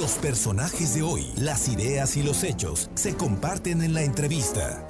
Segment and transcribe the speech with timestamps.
[0.00, 4.88] Los personajes de hoy, las ideas y los hechos se comparten en la entrevista.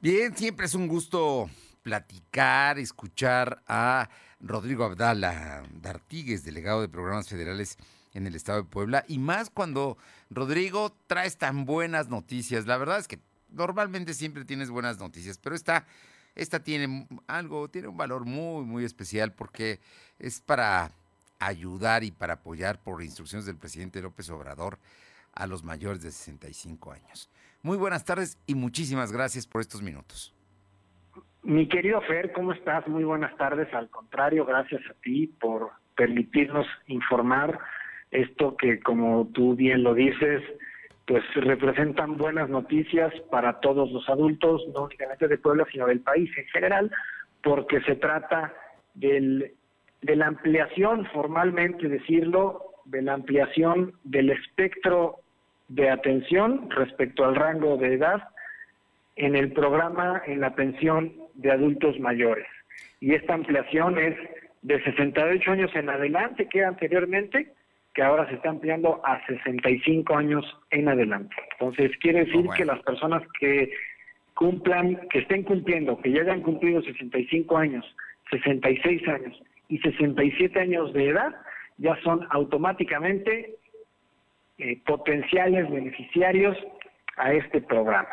[0.00, 1.50] Bien, siempre es un gusto
[1.82, 4.08] platicar, escuchar a
[4.40, 7.76] Rodrigo Abdala Dartigues, delegado de programas federales
[8.14, 9.98] en el estado de Puebla, y más cuando
[10.30, 12.64] Rodrigo traes tan buenas noticias.
[12.64, 13.20] La verdad es que
[13.50, 15.84] normalmente siempre tienes buenas noticias, pero esta,
[16.34, 19.80] esta tiene algo, tiene un valor muy, muy especial porque
[20.18, 20.90] es para
[21.46, 24.78] ayudar y para apoyar por instrucciones del presidente López Obrador
[25.32, 27.30] a los mayores de 65 años.
[27.62, 30.34] Muy buenas tardes y muchísimas gracias por estos minutos.
[31.42, 32.86] Mi querido Fer, ¿cómo estás?
[32.88, 33.72] Muy buenas tardes.
[33.74, 37.58] Al contrario, gracias a ti por permitirnos informar
[38.10, 40.42] esto que, como tú bien lo dices,
[41.06, 46.30] pues representan buenas noticias para todos los adultos, no únicamente de Puebla, sino del país
[46.36, 46.90] en general,
[47.42, 48.54] porque se trata
[48.94, 49.52] del,
[50.04, 55.16] de la ampliación, formalmente decirlo, de la ampliación del espectro
[55.68, 58.28] de atención respecto al rango de edad
[59.16, 62.46] en el programa en la pensión de adultos mayores.
[63.00, 64.14] Y esta ampliación es
[64.60, 67.54] de 68 años en adelante, que anteriormente,
[67.94, 71.34] que ahora se está ampliando a 65 años en adelante.
[71.52, 73.72] Entonces, quiere decir que las personas que
[74.34, 77.86] cumplan, que estén cumpliendo, que ya hayan cumplido 65 años,
[78.30, 79.42] 66 años
[79.74, 81.34] y 67 años de edad,
[81.78, 83.56] ya son automáticamente
[84.58, 86.56] eh, potenciales beneficiarios
[87.16, 88.08] a este programa.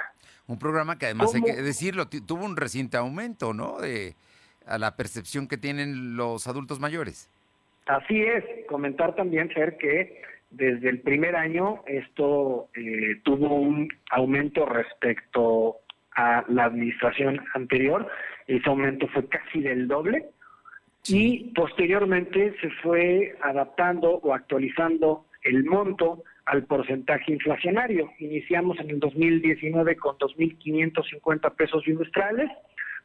[0.47, 3.79] Un programa que además hay que decirlo, tuvo un reciente aumento, ¿no?
[3.79, 4.15] De
[4.65, 7.29] a la percepción que tienen los adultos mayores.
[7.85, 14.65] Así es, comentar también, Fer, que desde el primer año esto eh, tuvo un aumento
[14.65, 15.77] respecto
[16.15, 18.07] a la administración anterior,
[18.47, 20.25] ese aumento fue casi del doble,
[21.07, 28.11] y posteriormente se fue adaptando o actualizando el monto al porcentaje inflacionario.
[28.19, 32.49] Iniciamos en el 2019 con 2.550 pesos bimestrales,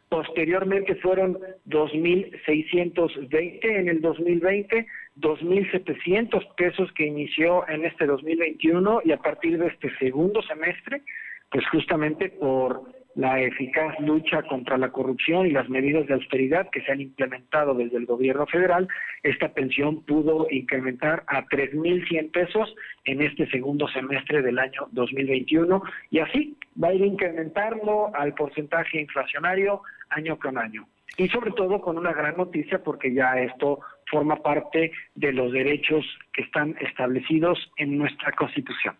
[0.09, 9.19] posteriormente fueron 2.620 en el 2020, 2.700 pesos que inició en este 2021 y a
[9.19, 11.03] partir de este segundo semestre,
[11.51, 12.83] pues justamente por
[13.17, 17.75] la eficaz lucha contra la corrupción y las medidas de austeridad que se han implementado
[17.75, 18.87] desde el gobierno federal,
[19.23, 22.75] esta pensión pudo incrementar a 3.100 pesos
[23.07, 29.01] en este segundo semestre del año 2021 y así va a ir incrementando al porcentaje
[29.01, 30.87] inflacionario año con año.
[31.17, 36.05] Y sobre todo con una gran noticia porque ya esto forma parte de los derechos
[36.35, 38.95] que están establecidos en nuestra Constitución.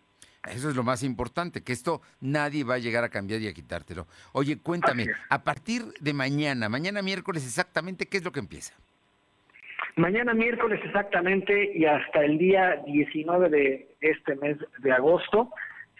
[0.45, 3.53] Eso es lo más importante, que esto nadie va a llegar a cambiar y a
[3.53, 4.07] quitártelo.
[4.31, 8.73] Oye, cuéntame, a partir de mañana, mañana miércoles exactamente, ¿qué es lo que empieza?
[9.95, 15.51] Mañana miércoles exactamente y hasta el día 19 de este mes de agosto,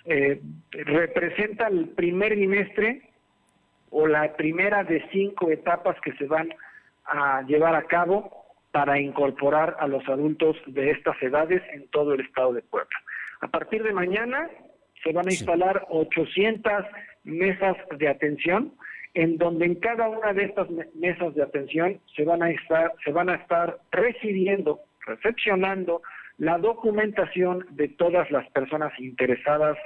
[0.06, 0.40] eh,
[0.72, 3.10] representa el primer bimestre
[3.90, 6.50] o la primera de cinco etapas que se van
[7.06, 12.22] a llevar a cabo para incorporar a los adultos de estas edades en todo el
[12.22, 12.98] estado de Puebla.
[13.42, 14.50] A partir de mañana
[15.04, 16.86] se van a instalar 800
[17.24, 18.74] mesas de atención
[19.14, 23.12] en donde en cada una de estas mesas de atención se van a estar se
[23.12, 26.02] van a estar recibiendo, recepcionando
[26.38, 29.78] la documentación de todas las personas interesadas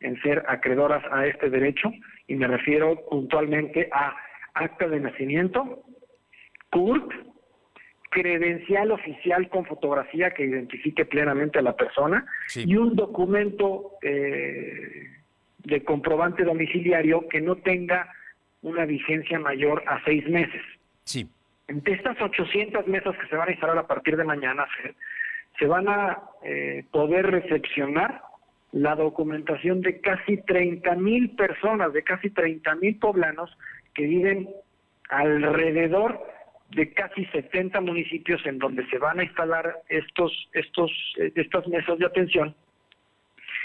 [0.00, 1.92] en ser acreedoras a este derecho.
[2.26, 4.16] Y me refiero puntualmente a
[4.54, 5.84] acta de nacimiento,
[6.70, 7.12] CURP,
[8.10, 15.08] credencial oficial con fotografía que identifique plenamente a la persona y un documento eh,
[15.58, 18.12] de comprobante domiciliario que no tenga
[18.62, 20.60] una vigencia mayor a seis meses.
[21.04, 21.28] Sí.
[21.68, 24.66] De estas 800 mesas que se van a instalar a partir de mañana,
[25.58, 28.22] se van a eh, poder recepcionar
[28.72, 33.56] la documentación de casi 30 mil personas, de casi 30 mil poblanos
[33.94, 34.48] que viven
[35.10, 36.20] alrededor
[36.70, 41.98] de casi 70 municipios en donde se van a instalar estos, estos, eh, estas mesas
[41.98, 42.54] de atención.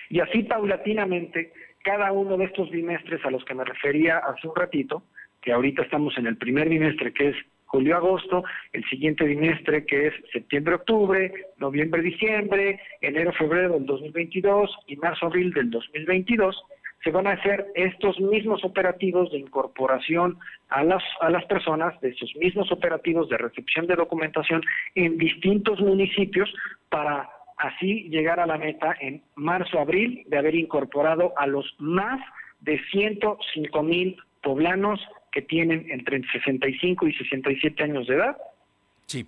[0.10, 1.52] Y así paulatinamente,
[1.84, 5.04] cada uno de estos bimestres a los que me refería hace un ratito,
[5.42, 7.36] que ahorita estamos en el primer bimestre, que es
[7.66, 8.44] julio-agosto,
[8.74, 16.63] el siguiente bimestre que es septiembre-octubre, noviembre-diciembre, enero-febrero del 2022 y marzo-abril del 2022,
[17.06, 22.10] se van a hacer estos mismos operativos de incorporación a las, a las personas, de
[22.10, 24.63] esos mismos operativos de recepción de documentación
[24.96, 26.52] en distintos municipios
[26.90, 32.19] para así llegar a la meta en marzo-abril de haber incorporado a los más
[32.62, 35.00] de 105 mil poblanos
[35.31, 38.38] que tienen entre 65 y 67 años de edad.
[39.06, 39.28] Sí.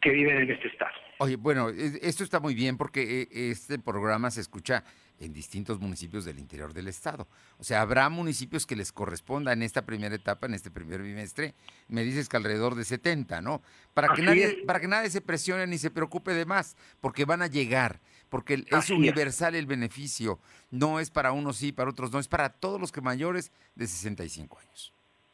[0.00, 0.90] que viven en este estado.
[1.18, 4.82] Oye, bueno, esto está muy bien porque eh, este programa se escucha
[5.20, 7.26] en distintos municipios del interior del estado.
[7.58, 11.54] O sea, habrá municipios que les corresponda en esta primera etapa, en este primer bimestre,
[11.88, 13.62] me dices que alrededor de 70, ¿no?
[13.94, 17.42] Para que nadie para que nadie se presione ni se preocupe de más, porque van
[17.42, 20.38] a llegar, porque es universal el beneficio,
[20.70, 23.86] no es para unos sí, para otros no, es para todos los que mayores de
[23.86, 24.92] 65 años.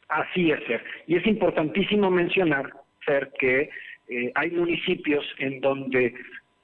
[0.09, 0.83] Así es, Ser.
[1.07, 2.71] Y es importantísimo mencionar,
[3.05, 3.69] Ser, que
[4.09, 6.13] eh, hay municipios en donde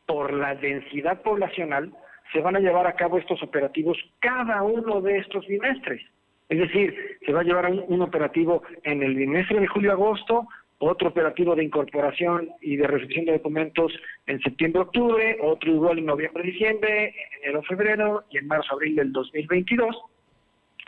[0.06, 1.94] por la densidad poblacional
[2.32, 6.02] se van a llevar a cabo estos operativos cada uno de estos bimestres.
[6.50, 6.96] Es decir,
[7.26, 10.48] se va a llevar un, operativo en el bimestre de julio-agosto,
[10.80, 13.92] otro operativo de incorporación y de recepción de documentos
[14.28, 19.96] en septiembre-octubre, otro igual en noviembre-diciembre, en enero-febrero y en marzo-abril del 2022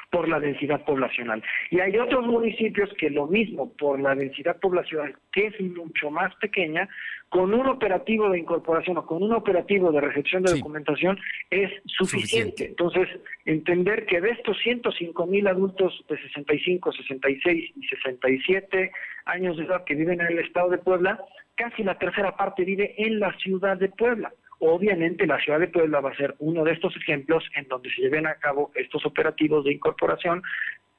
[0.10, 1.44] por la densidad poblacional.
[1.70, 6.34] Y hay otros municipios que lo mismo, por la densidad poblacional, que es mucho más
[6.36, 6.90] pequeña,
[7.30, 11.20] con un operativo de incorporación o con un operativo de recepción de documentación
[11.52, 12.66] es suficiente.
[12.66, 13.08] Entonces,
[13.46, 18.92] entender que de estos 105 mil adultos de 65, 66 y 67
[19.26, 21.24] años de edad que viven en el estado de Puebla,
[21.56, 24.34] casi la tercera parte vive en la ciudad de Puebla.
[24.60, 28.02] Obviamente la ciudad de Puebla va a ser uno de estos ejemplos en donde se
[28.02, 30.44] lleven a cabo estos operativos de incorporación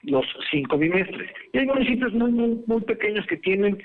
[0.02, 1.30] los cinco bimestres.
[1.52, 3.82] Y hay municipios muy, muy, pequeños que tienen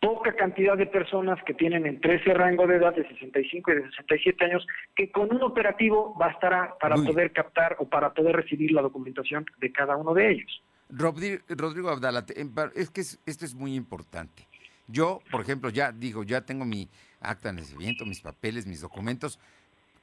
[0.00, 3.82] poca cantidad de personas que tienen entre ese rango de edad de 65 y de
[3.90, 4.66] 67 años,
[4.96, 9.72] que con un operativo bastará para poder captar o para poder recibir la documentación de
[9.72, 10.62] cada uno de ellos.
[10.90, 12.26] Rodrigo Abdala,
[12.74, 14.46] es que esto es muy importante.
[14.88, 16.88] Yo, por ejemplo, ya digo, ya tengo mi
[17.20, 19.38] acta de nacimiento, mis papeles, mis documentos.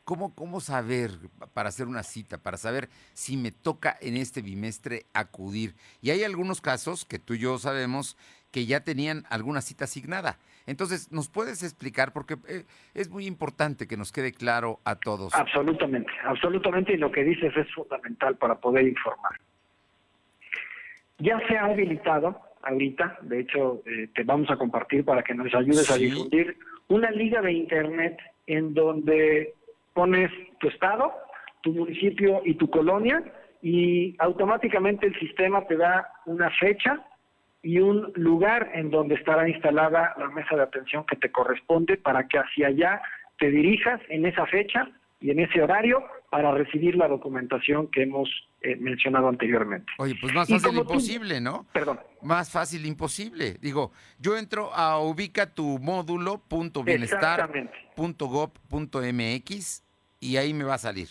[0.04, 1.12] ¿Cómo, ¿Cómo saber
[1.54, 5.76] para hacer una cita, para saber si me toca en este bimestre acudir?
[6.02, 8.18] Y hay algunos casos que tú y yo sabemos
[8.52, 10.40] que ya tenían alguna cita asignada.
[10.66, 12.14] Entonces, ¿nos puedes explicar?
[12.14, 15.34] Porque eh, es muy importante que nos quede claro a todos.
[15.36, 19.34] Absolutamente, absolutamente, y lo que dices es fundamental para poder informar.
[21.20, 25.54] Ya se ha habilitado ahorita, de hecho, eh, te vamos a compartir para que nos
[25.54, 26.58] ayudes a difundir
[26.88, 28.18] una liga de internet
[28.48, 29.54] en donde
[29.94, 31.14] pones tu estado,
[31.62, 33.24] tu municipio y tu colonia
[33.62, 37.06] y automáticamente el sistema te da una fecha
[37.62, 42.28] y un lugar en donde estará instalada la mesa de atención que te corresponde para
[42.28, 43.02] que hacia allá
[43.38, 44.90] te dirijas en esa fecha
[45.20, 48.30] y en ese horario para recibir la documentación que hemos
[48.62, 49.92] eh, mencionado anteriormente.
[49.98, 51.66] Oye, pues más fácil imposible, ¿no?
[51.72, 52.00] Perdón.
[52.22, 53.58] Más fácil imposible.
[53.62, 57.50] Digo, yo entro a ubica tu módulo punto bienestar
[57.96, 59.84] punto punto mx
[60.20, 61.08] y ahí me va a salir,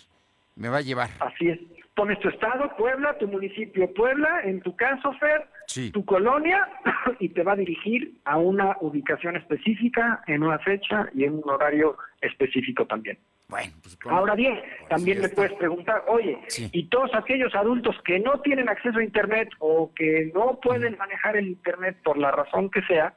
[0.57, 1.11] me va a llevar.
[1.21, 1.59] Así es.
[1.95, 5.49] Pones tu estado, Puebla, tu municipio Puebla, en tu caso, Fer,
[5.93, 6.69] tu colonia,
[7.19, 11.51] y te va a dirigir a una ubicación específica, en una fecha y en un
[11.51, 13.19] horario específico también.
[13.49, 14.61] Bueno, pues Ahora bien,
[14.91, 16.39] también me puedes preguntar, oye,
[16.71, 21.35] y todos aquellos adultos que no tienen acceso a Internet o que no pueden manejar
[21.35, 23.15] el Internet por la razón que sea,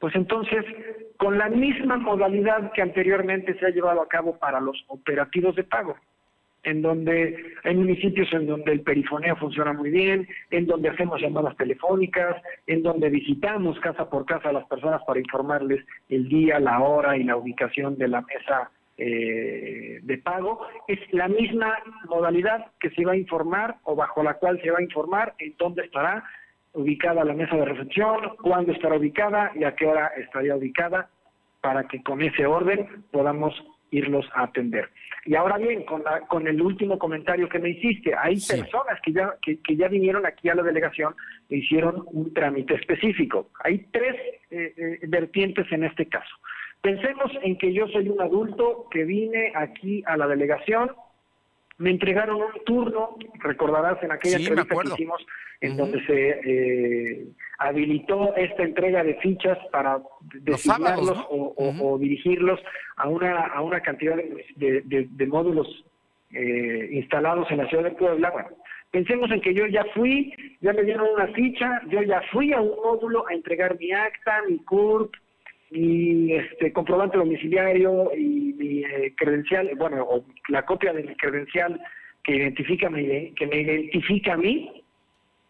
[0.00, 0.64] pues entonces,
[1.16, 5.62] con la misma modalidad que anteriormente se ha llevado a cabo para los operativos de
[5.62, 5.94] pago,
[6.64, 11.56] en donde hay municipios en donde el perifoneo funciona muy bien, en donde hacemos llamadas
[11.56, 16.80] telefónicas, en donde visitamos casa por casa a las personas para informarles el día, la
[16.80, 21.76] hora y la ubicación de la mesa eh, de pago, es la misma
[22.08, 25.54] modalidad que se va a informar o bajo la cual se va a informar en
[25.58, 26.24] dónde estará
[26.72, 31.08] ubicada la mesa de recepción, cuándo estará ubicada y a qué hora estaría ubicada
[31.60, 33.54] para que con ese orden podamos
[33.90, 34.88] irlos a atender.
[35.24, 39.12] Y ahora bien, con, la, con el último comentario que me hiciste, hay personas que
[39.12, 41.14] ya, que, ya vinieron aquí a la delegación
[41.48, 43.50] e hicieron un trámite específico.
[43.64, 44.14] Hay tres
[44.50, 46.34] eh, eh, vertientes en este caso.
[46.86, 50.92] Pensemos en que yo soy un adulto que vine aquí a la delegación,
[51.78, 55.26] me entregaron un turno, recordarás en aquella entrevista que hicimos,
[55.62, 57.26] en donde se eh,
[57.58, 62.60] habilitó esta entrega de fichas para designarlos o, dirigirlos
[62.98, 64.14] a una, a una cantidad
[64.54, 65.66] de, módulos
[66.30, 68.30] eh, instalados en la ciudad de Puebla.
[68.30, 68.50] Bueno,
[68.92, 72.60] pensemos en que yo ya fui, ya me dieron una ficha, yo ya fui a
[72.60, 75.12] un módulo a entregar mi acta, mi CURP,
[75.76, 81.80] mi este, comprobante domiciliario y mi eh, credencial, bueno, o la copia de mi credencial
[82.24, 84.82] que identifica mi, que me identifica a mí,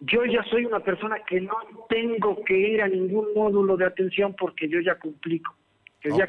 [0.01, 1.57] yo ya soy una persona que no
[1.89, 5.43] tengo que ir a ningún módulo de atención porque yo ya cumplí,
[6.01, 6.29] que ya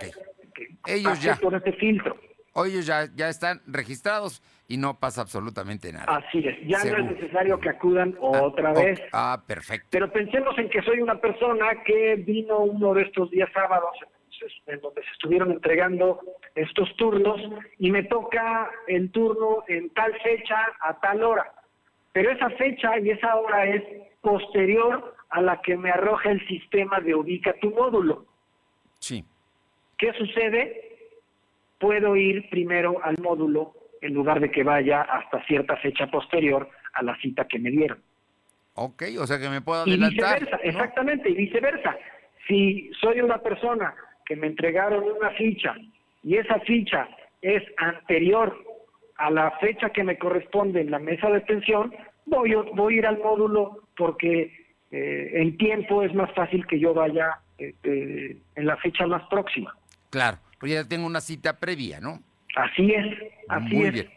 [0.85, 1.35] ellos ya.
[1.35, 2.17] por este filtro.
[2.65, 6.17] Ellos ya, ya están registrados y no pasa absolutamente nada.
[6.17, 9.01] Así es, ya no es necesario que acudan ah, otra vez.
[9.13, 9.87] Ah, perfecto.
[9.91, 13.97] Pero pensemos en que soy una persona que vino uno de estos días sábados,
[14.67, 16.19] en donde se estuvieron entregando
[16.53, 17.41] estos turnos
[17.79, 21.51] y me toca el turno en tal fecha a tal hora.
[22.11, 23.83] Pero esa fecha y esa hora es
[24.21, 28.25] posterior a la que me arroja el sistema de ubica tu módulo.
[28.99, 29.23] Sí.
[29.97, 30.83] ¿Qué sucede?
[31.79, 37.03] Puedo ir primero al módulo en lugar de que vaya hasta cierta fecha posterior a
[37.03, 37.99] la cita que me dieron.
[38.73, 40.37] Ok, o sea que me puedo adelantar.
[40.37, 41.97] Y viceversa, exactamente, y viceversa.
[42.47, 43.93] Si soy una persona
[44.25, 45.75] que me entregaron una ficha
[46.23, 47.07] y esa ficha
[47.41, 48.55] es anterior
[49.17, 51.93] a la fecha que me corresponde en la mesa de atención,
[52.25, 56.93] voy, voy a ir al módulo porque eh, en tiempo es más fácil que yo
[56.93, 59.75] vaya este, en la fecha más próxima.
[60.09, 62.21] Claro, pues ya tengo una cita previa, ¿no?
[62.57, 63.05] Así es,
[63.49, 64.09] así Muy Bien.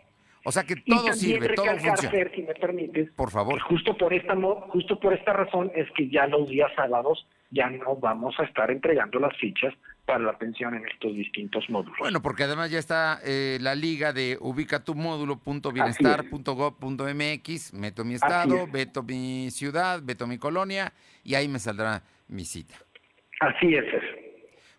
[0.43, 1.99] O sea que todo sirve, todo funciona.
[2.35, 3.61] si me permites, por favor.
[3.61, 4.35] Justo por esta
[4.69, 8.71] justo por esta razón es que ya los días sábados ya no vamos a estar
[8.71, 9.75] entregando las fichas
[10.07, 11.99] para la atención en estos distintos módulos.
[11.99, 18.67] Bueno, porque además ya está eh, la liga de ubica tu módulo.bienestar.gov.mx, meto mi estado,
[18.67, 22.77] meto mi ciudad, meto mi colonia y ahí me saldrá mi cita.
[23.41, 23.85] Así es.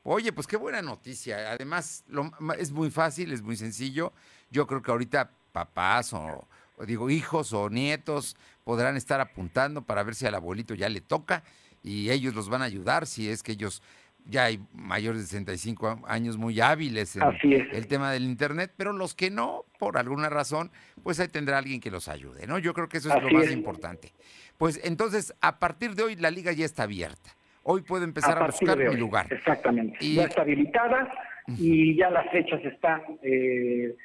[0.03, 1.51] Oye, pues qué buena noticia.
[1.51, 4.13] Además, lo, es muy fácil, es muy sencillo.
[4.49, 6.47] Yo creo que ahorita papás o,
[6.85, 11.43] digo hijos o nietos podrán estar apuntando para ver si al abuelito ya le toca
[11.83, 13.81] y ellos los van a ayudar si es que ellos
[14.25, 17.23] ya hay mayores de 65 años muy hábiles en
[17.71, 20.71] el tema del internet, pero los que no, por alguna razón,
[21.03, 22.59] pues ahí tendrá alguien que los ayude, ¿no?
[22.59, 24.13] Yo creo que eso es lo más importante.
[24.57, 27.35] Pues entonces, a partir de hoy la liga ya está abierta.
[27.63, 29.27] Hoy puedo empezar a, buscar mi lugar.
[29.29, 29.97] Exactamente.
[30.01, 31.11] Ya está habilitada
[31.57, 33.95] y ya las fechas están eh,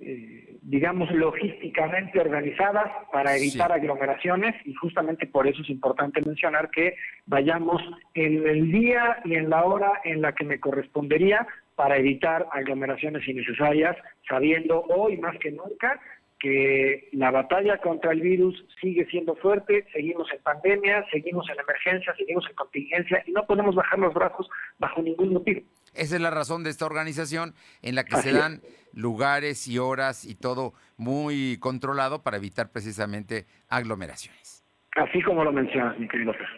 [0.00, 6.94] eh, digamos, logísticamente organizadas para evitar aglomeraciones y justamente por eso es importante mencionar que
[7.26, 7.82] vayamos
[8.14, 13.26] en el día y en la hora en la que me correspondería para evitar aglomeraciones
[13.26, 13.96] innecesarias,
[14.28, 16.00] sabiendo hoy más que nunca
[16.42, 22.12] que la batalla contra el virus sigue siendo fuerte, seguimos en pandemia, seguimos en emergencia,
[22.16, 25.60] seguimos en contingencia y no podemos bajar los brazos bajo ningún motivo.
[25.94, 28.60] Esa es la razón de esta organización en la que se dan
[28.92, 34.64] lugares y horas y todo muy controlado para evitar precisamente aglomeraciones.
[34.96, 36.48] Así como lo mencionas, mi querido Fer.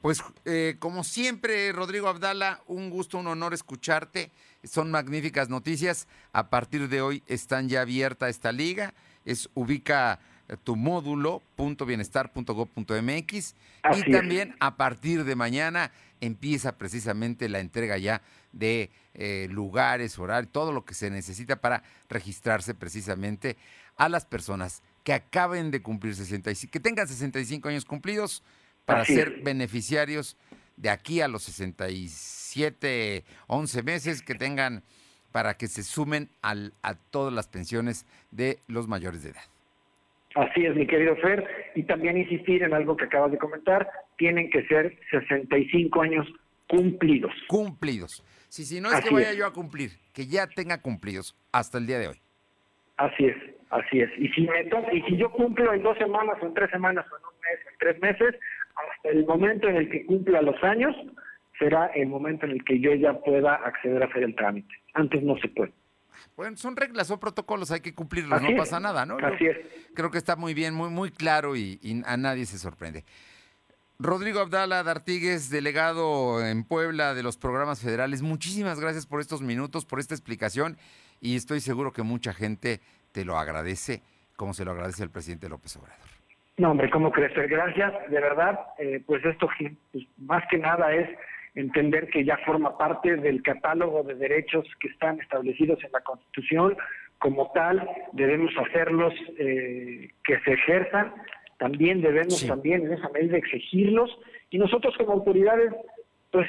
[0.00, 4.30] Pues eh, como siempre, Rodrigo Abdala, un gusto, un honor escucharte.
[4.62, 6.06] Son magníficas noticias.
[6.32, 8.94] A partir de hoy están ya abierta esta liga.
[9.26, 10.18] Es ubica
[10.64, 13.54] tu módulo .bienestar.gov.mx
[13.96, 15.90] y también a partir de mañana
[16.20, 21.82] empieza precisamente la entrega ya de eh, lugares, horarios, todo lo que se necesita para
[22.08, 23.56] registrarse precisamente
[23.96, 28.42] a las personas que acaben de cumplir 65, que tengan 65 años cumplidos
[28.84, 30.36] para ser beneficiarios
[30.76, 34.84] de aquí a los 67, 11 meses que tengan
[35.36, 39.42] para que se sumen al, a todas las pensiones de los mayores de edad.
[40.34, 44.48] Así es, mi querido Fer, y también insistir en algo que acabas de comentar, tienen
[44.48, 46.26] que ser 65 años
[46.68, 47.34] cumplidos.
[47.48, 48.24] Cumplidos.
[48.48, 51.86] Sí, si no es que vaya yo a cumplir, que ya tenga cumplidos hasta el
[51.86, 52.16] día de hoy.
[52.96, 53.36] Así es,
[53.68, 54.08] así es.
[54.16, 54.62] Y si, me
[54.94, 57.60] y si yo cumplo en dos semanas, o en tres semanas, o en un mes,
[57.70, 58.40] en tres meses,
[58.74, 60.96] hasta el momento en el que cumpla los años,
[61.58, 64.74] será el momento en el que yo ya pueda acceder a hacer el trámite.
[64.94, 65.72] Antes no se puede.
[66.36, 69.16] Bueno, son reglas, son protocolos, hay que cumplirlos, no pasa nada, ¿no?
[69.18, 69.58] Así es.
[69.94, 73.04] Creo que está muy bien, muy, muy claro y, a nadie se sorprende.
[73.98, 79.86] Rodrigo Abdala Dartigues, delegado en Puebla de los programas federales, muchísimas gracias por estos minutos,
[79.86, 80.76] por esta explicación
[81.20, 82.80] y estoy seguro que mucha gente
[83.12, 84.02] te lo agradece,
[84.36, 86.06] como se lo agradece el presidente López Obrador.
[86.58, 87.48] No, hombre, ¿cómo crecer?
[87.48, 89.48] Gracias, de verdad, eh, pues esto
[89.92, 91.08] pues, más que nada es
[91.56, 96.76] entender que ya forma parte del catálogo de derechos que están establecidos en la Constitución.
[97.18, 101.14] Como tal, debemos hacerlos eh, que se ejerzan,
[101.58, 104.10] también debemos también en esa medida exigirlos.
[104.50, 105.72] Y nosotros como autoridades,
[106.30, 106.46] pues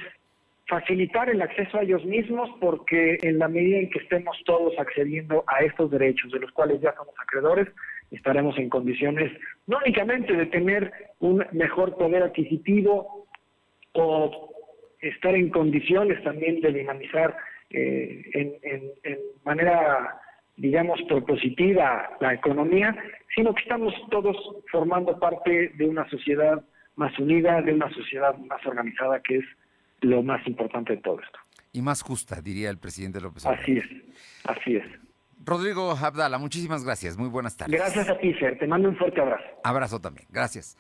[0.67, 5.45] facilitar el acceso a ellos mismos porque en la medida en que estemos todos accediendo
[5.47, 7.69] a estos derechos de los cuales ya somos acreedores,
[8.11, 9.31] estaremos en condiciones
[9.65, 13.27] no únicamente de tener un mejor poder adquisitivo
[13.93, 14.46] o
[15.01, 17.35] estar en condiciones también de dinamizar
[17.69, 20.19] eh, en, manera,
[20.55, 22.95] digamos, propositiva la economía,
[23.35, 24.35] sino que estamos todos
[24.71, 26.63] formando parte de una sociedad
[26.95, 29.45] más unida, de una sociedad más organizada, que es
[30.01, 31.39] lo más importante de todo esto.
[31.71, 33.63] Y más justa, diría el presidente López Obrador.
[33.63, 33.85] Así es,
[34.45, 34.85] así es.
[35.47, 37.17] Rodrigo Abdala, muchísimas gracias.
[37.17, 37.79] Muy buenas tardes.
[37.79, 38.57] Gracias a ti, Ser.
[38.57, 39.45] Te mando un fuerte abrazo.
[39.63, 40.27] Abrazo también.
[40.29, 40.75] Gracias.